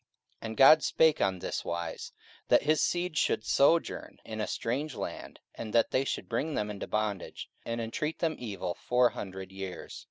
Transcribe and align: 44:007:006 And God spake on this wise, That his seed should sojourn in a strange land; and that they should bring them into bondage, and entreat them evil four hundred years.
44:007:006 0.39 0.45
And 0.47 0.57
God 0.57 0.83
spake 0.83 1.21
on 1.21 1.37
this 1.37 1.63
wise, 1.63 2.11
That 2.47 2.63
his 2.63 2.81
seed 2.81 3.19
should 3.19 3.45
sojourn 3.45 4.17
in 4.25 4.41
a 4.41 4.47
strange 4.47 4.95
land; 4.95 5.39
and 5.53 5.73
that 5.73 5.91
they 5.91 6.05
should 6.05 6.27
bring 6.27 6.55
them 6.55 6.71
into 6.71 6.87
bondage, 6.87 7.51
and 7.67 7.79
entreat 7.79 8.17
them 8.17 8.35
evil 8.39 8.73
four 8.73 9.09
hundred 9.09 9.51
years. 9.51 9.99